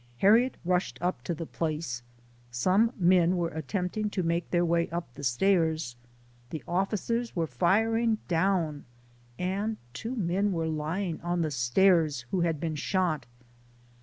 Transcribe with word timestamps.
Harriet 0.17 0.57
rushed 0.65 0.97
up 0.99 1.21
to 1.21 1.35
the 1.35 1.45
place. 1.45 2.01
Some 2.49 2.91
men 2.97 3.37
were 3.37 3.49
attempting 3.49 4.09
to 4.09 4.23
make 4.23 4.49
their 4.49 4.65
way 4.65 4.89
up 4.89 5.13
the 5.13 5.23
stairs. 5.23 5.95
The 6.49 6.63
officers 6.67 7.35
were 7.35 7.45
firing 7.45 8.17
dow 8.27 8.57
T 8.71 8.77
n, 8.77 8.85
and 9.37 9.77
two 9.93 10.15
men 10.15 10.53
were 10.53 10.65
lying 10.67 11.21
on 11.21 11.41
the 11.43 11.51
stairs, 11.51 12.25
who 12.31 12.41
had 12.41 12.59
been 12.59 12.75
shot. 12.75 13.27